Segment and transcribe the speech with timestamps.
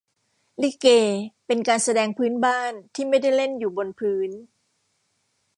[0.61, 0.87] ลิเก
[1.45, 4.29] เป็นการแสดงพื้นบ้าน ที่ไม่ได้เล่นอยู่บนพื้น